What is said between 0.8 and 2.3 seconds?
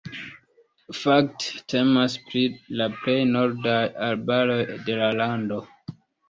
Fakte temas